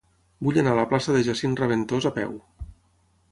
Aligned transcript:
Vull 0.45 0.55
anar 0.61 0.71
a 0.75 0.77
la 0.77 0.85
plaça 0.93 1.17
de 1.17 1.21
Jacint 1.27 1.53
Reventós 1.61 2.07
a 2.11 2.13
peu. 2.17 2.33